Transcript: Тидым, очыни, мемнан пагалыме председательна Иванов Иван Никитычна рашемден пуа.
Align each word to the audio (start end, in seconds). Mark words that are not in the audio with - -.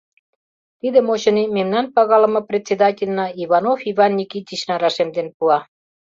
Тидым, 0.79 1.07
очыни, 1.13 1.43
мемнан 1.57 1.85
пагалыме 1.95 2.41
председательна 2.49 3.25
Иванов 3.43 3.79
Иван 3.91 4.11
Никитычна 4.19 4.73
рашемден 4.83 5.27
пуа. 5.37 5.59